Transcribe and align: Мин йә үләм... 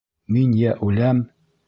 Мин 0.37 0.55
йә 0.61 0.71
үләм... 0.89 1.21